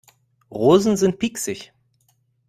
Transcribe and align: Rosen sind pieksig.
Rosen 0.49 0.97
sind 0.97 1.19
pieksig. 1.19 1.73